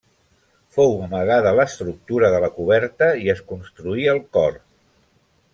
Fou 0.77 0.95
amagada 1.07 1.51
l'estructura 1.59 2.33
de 2.37 2.41
la 2.45 2.51
coberta 2.57 3.13
i 3.27 3.33
es 3.37 3.45
construí 3.53 4.11
el 4.15 4.27
cor. 4.39 4.63